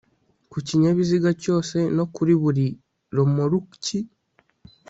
ku 0.51 0.57
kinyabiziga 0.67 1.29
cyose 1.43 1.77
no 1.97 2.05
kuri 2.13 2.33
buri 2.41 2.67
romoruki 3.15 3.97